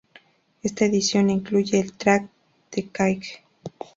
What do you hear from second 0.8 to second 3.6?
edición incluye el track "The Cage".